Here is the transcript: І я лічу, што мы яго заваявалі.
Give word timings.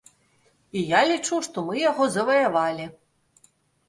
І 0.79 0.81
я 0.91 1.01
лічу, 1.11 1.37
што 1.47 1.63
мы 1.67 1.77
яго 1.91 2.07
заваявалі. 2.15 2.87